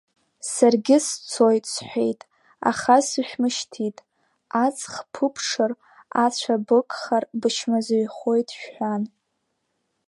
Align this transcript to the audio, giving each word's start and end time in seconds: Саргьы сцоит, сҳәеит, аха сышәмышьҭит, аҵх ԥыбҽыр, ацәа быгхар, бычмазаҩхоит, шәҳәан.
Саргьы 0.51 0.97
сцоит, 1.05 1.65
сҳәеит, 1.73 2.21
аха 2.69 2.95
сышәмышьҭит, 3.07 3.97
аҵх 4.63 4.93
ԥыбҽыр, 5.13 5.71
ацәа 6.25 6.55
быгхар, 6.65 7.23
бычмазаҩхоит, 7.41 8.47
шәҳәан. 8.57 9.03